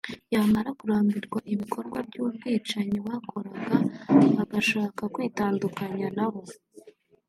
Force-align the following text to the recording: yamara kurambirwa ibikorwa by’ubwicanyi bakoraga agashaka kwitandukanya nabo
yamara 0.33 0.69
kurambirwa 0.79 1.39
ibikorwa 1.53 1.97
by’ubwicanyi 2.07 2.97
bakoraga 3.07 3.75
agashaka 4.43 5.01
kwitandukanya 5.13 6.07
nabo 6.17 6.41